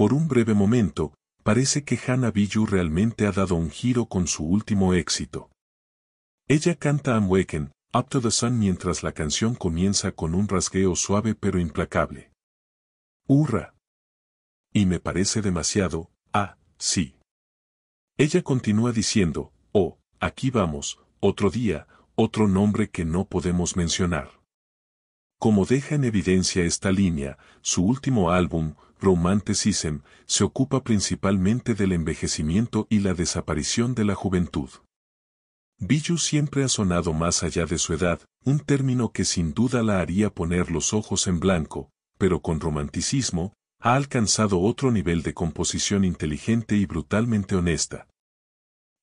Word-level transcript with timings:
Por 0.00 0.14
un 0.14 0.28
breve 0.28 0.54
momento, 0.54 1.12
parece 1.42 1.84
que 1.84 2.00
Hannah 2.06 2.30
Biju 2.30 2.64
realmente 2.64 3.26
ha 3.26 3.32
dado 3.32 3.54
un 3.54 3.68
giro 3.68 4.06
con 4.06 4.26
su 4.26 4.46
último 4.46 4.94
éxito. 4.94 5.50
Ella 6.48 6.74
canta 6.74 7.16
I'm 7.16 7.28
Waken, 7.28 7.72
Up 7.92 8.08
to 8.08 8.22
the 8.22 8.30
Sun 8.30 8.58
mientras 8.58 9.02
la 9.02 9.12
canción 9.12 9.54
comienza 9.54 10.12
con 10.12 10.34
un 10.34 10.48
rasgueo 10.48 10.96
suave 10.96 11.34
pero 11.34 11.60
implacable. 11.60 12.32
¡Hurra! 13.28 13.74
Y 14.72 14.86
me 14.86 15.00
parece 15.00 15.42
demasiado, 15.42 16.10
ah, 16.32 16.56
sí. 16.78 17.18
Ella 18.16 18.40
continúa 18.40 18.92
diciendo, 18.92 19.52
oh, 19.72 19.98
aquí 20.18 20.50
vamos, 20.50 20.98
otro 21.20 21.50
día, 21.50 21.86
otro 22.14 22.48
nombre 22.48 22.88
que 22.88 23.04
no 23.04 23.26
podemos 23.26 23.76
mencionar. 23.76 24.40
Como 25.38 25.66
deja 25.66 25.94
en 25.94 26.04
evidencia 26.04 26.64
esta 26.64 26.90
línea, 26.90 27.36
su 27.60 27.84
último 27.84 28.30
álbum, 28.30 28.76
Romanticism, 29.00 29.98
se 30.26 30.44
ocupa 30.44 30.82
principalmente 30.82 31.74
del 31.74 31.92
envejecimiento 31.92 32.86
y 32.90 33.00
la 33.00 33.14
desaparición 33.14 33.94
de 33.94 34.04
la 34.04 34.14
juventud. 34.14 34.68
Biju 35.78 36.18
siempre 36.18 36.62
ha 36.62 36.68
sonado 36.68 37.14
más 37.14 37.42
allá 37.42 37.64
de 37.64 37.78
su 37.78 37.94
edad, 37.94 38.20
un 38.44 38.60
término 38.60 39.12
que 39.12 39.24
sin 39.24 39.54
duda 39.54 39.82
la 39.82 40.00
haría 40.00 40.28
poner 40.28 40.70
los 40.70 40.92
ojos 40.92 41.26
en 41.26 41.40
blanco, 41.40 41.90
pero 42.18 42.40
con 42.40 42.60
romanticismo, 42.60 43.54
ha 43.80 43.94
alcanzado 43.94 44.60
otro 44.60 44.90
nivel 44.90 45.22
de 45.22 45.32
composición 45.32 46.04
inteligente 46.04 46.76
y 46.76 46.84
brutalmente 46.84 47.56
honesta. 47.56 48.06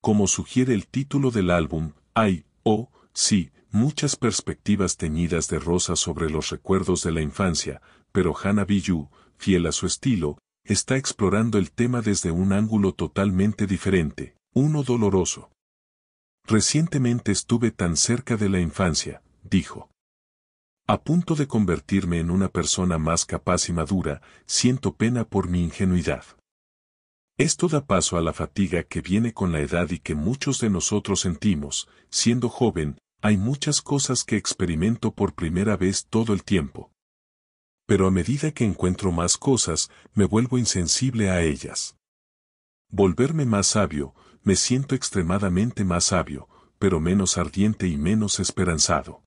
Como 0.02 0.28
sugiere 0.28 0.76
el 0.76 0.88
título 0.88 1.32
del 1.32 1.50
álbum, 1.50 1.94
hay, 2.14 2.46
oh, 2.62 2.92
sí, 3.12 3.52
muchas 3.72 4.16
perspectivas 4.16 4.98
teñidas 4.98 5.48
de 5.48 5.58
rosa 5.58 5.96
sobre 5.96 6.30
los 6.30 6.52
recuerdos 6.52 7.02
de 7.02 7.12
la 7.12 7.22
infancia, 7.22 7.82
pero 8.12 8.36
Hannah 8.36 8.66
Biju, 8.66 9.10
fiel 9.38 9.66
a 9.68 9.72
su 9.72 9.86
estilo, 9.86 10.38
está 10.64 10.98
explorando 10.98 11.58
el 11.58 11.72
tema 11.72 12.02
desde 12.02 12.32
un 12.32 12.54
ángulo 12.54 12.94
totalmente 12.94 13.68
diferente, 13.68 14.36
uno 14.54 14.84
doloroso. 14.84 15.52
Recientemente 16.46 17.32
estuve 17.32 17.72
tan 17.72 17.98
cerca 17.98 18.38
de 18.38 18.50
la 18.50 18.60
infancia, 18.60 19.22
dijo. 19.44 19.90
A 20.88 21.02
punto 21.02 21.36
de 21.36 21.48
convertirme 21.48 22.20
en 22.20 22.32
una 22.32 22.48
persona 22.48 22.98
más 22.98 23.26
capaz 23.26 23.68
y 23.68 23.74
madura, 23.74 24.22
siento 24.46 24.96
pena 24.96 25.26
por 25.26 25.50
mi 25.50 25.62
ingenuidad. 25.64 26.24
Esto 27.38 27.68
da 27.68 27.86
paso 27.86 28.18
a 28.18 28.22
la 28.22 28.34
fatiga 28.34 28.84
que 28.84 29.02
viene 29.02 29.34
con 29.34 29.52
la 29.52 29.60
edad 29.60 29.92
y 29.92 30.00
que 30.00 30.16
muchos 30.16 30.60
de 30.60 30.70
nosotros 30.70 31.20
sentimos, 31.20 31.88
siendo 32.10 32.50
joven, 32.50 32.98
hay 33.22 33.38
muchas 33.38 33.82
cosas 33.82 34.24
que 34.24 34.38
experimento 34.38 35.12
por 35.12 35.34
primera 35.34 35.76
vez 35.76 36.08
todo 36.08 36.34
el 36.34 36.44
tiempo. 36.44 36.92
Pero 37.88 38.06
a 38.06 38.12
medida 38.12 38.52
que 38.52 38.66
encuentro 38.66 39.14
más 39.14 39.38
cosas, 39.38 39.90
me 40.14 40.26
vuelvo 40.26 40.58
insensible 40.58 41.32
a 41.32 41.42
ellas. 41.42 41.96
Volverme 42.90 43.46
más 43.46 43.68
sabio, 43.68 44.14
me 44.44 44.58
siento 44.58 44.94
extremadamente 44.94 45.86
más 45.86 46.04
sabio, 46.04 46.50
pero 46.80 47.00
menos 47.00 47.38
ardiente 47.38 47.88
y 47.88 47.98
menos 47.98 48.42
esperanzado. 48.42 49.24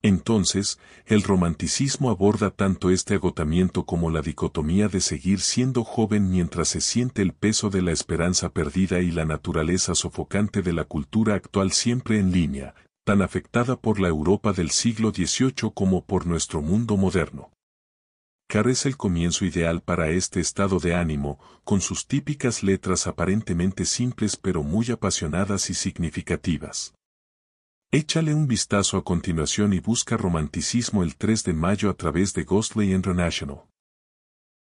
Entonces, 0.00 0.78
el 1.06 1.22
romanticismo 1.22 2.08
aborda 2.08 2.50
tanto 2.50 2.88
este 2.88 3.14
agotamiento 3.14 3.84
como 3.84 4.10
la 4.10 4.22
dicotomía 4.22 4.88
de 4.88 5.02
seguir 5.02 5.40
siendo 5.40 5.84
joven 5.84 6.30
mientras 6.30 6.68
se 6.68 6.80
siente 6.80 7.20
el 7.20 7.34
peso 7.34 7.68
de 7.68 7.82
la 7.82 7.92
esperanza 7.92 8.48
perdida 8.48 9.00
y 9.00 9.10
la 9.10 9.26
naturaleza 9.26 9.94
sofocante 9.94 10.62
de 10.62 10.72
la 10.72 10.84
cultura 10.84 11.34
actual 11.34 11.72
siempre 11.72 12.18
en 12.18 12.32
línea, 12.32 12.74
tan 13.04 13.20
afectada 13.20 13.76
por 13.76 14.00
la 14.00 14.08
Europa 14.08 14.52
del 14.54 14.70
siglo 14.70 15.10
XVIII 15.10 15.72
como 15.74 16.04
por 16.04 16.26
nuestro 16.26 16.62
mundo 16.62 16.96
moderno. 16.96 17.50
Car 18.50 18.66
es 18.68 18.86
el 18.86 18.96
comienzo 18.96 19.44
ideal 19.44 19.82
para 19.82 20.08
este 20.08 20.40
estado 20.40 20.78
de 20.78 20.94
ánimo, 20.94 21.38
con 21.64 21.82
sus 21.82 22.06
típicas 22.06 22.62
letras 22.62 23.06
aparentemente 23.06 23.84
simples 23.84 24.38
pero 24.38 24.62
muy 24.62 24.90
apasionadas 24.90 25.68
y 25.68 25.74
significativas. 25.74 26.94
Échale 27.92 28.32
un 28.32 28.46
vistazo 28.46 28.96
a 28.96 29.04
continuación 29.04 29.74
y 29.74 29.80
busca 29.80 30.16
romanticismo 30.16 31.02
el 31.02 31.16
3 31.16 31.44
de 31.44 31.52
mayo 31.52 31.90
a 31.90 31.94
través 31.94 32.32
de 32.32 32.44
Ghostly 32.44 32.94
International. 32.94 33.64